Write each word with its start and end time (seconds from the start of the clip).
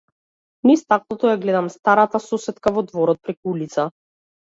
Низ 0.69 0.79
стаклото 0.85 1.29
ја 1.31 1.35
гледам 1.43 1.69
старата 1.73 2.21
сосетка 2.29 2.73
во 2.79 2.85
дворот 2.87 3.21
преку 3.29 3.53
улица. 3.53 3.87